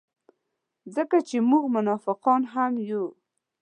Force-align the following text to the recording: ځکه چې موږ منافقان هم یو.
ځکه 0.95 1.17
چې 1.29 1.37
موږ 1.49 1.63
منافقان 1.75 2.41
هم 2.53 2.73
یو. 2.89 3.05